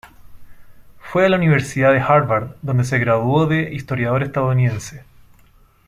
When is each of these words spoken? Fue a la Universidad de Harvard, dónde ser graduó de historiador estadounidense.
Fue 0.97 1.23
a 1.23 1.29
la 1.29 1.37
Universidad 1.37 1.93
de 1.93 1.99
Harvard, 1.99 2.55
dónde 2.63 2.85
ser 2.85 3.01
graduó 3.01 3.45
de 3.45 3.71
historiador 3.71 4.23
estadounidense. 4.23 5.03